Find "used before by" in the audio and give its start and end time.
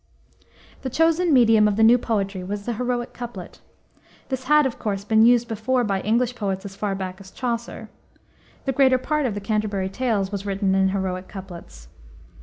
5.27-6.01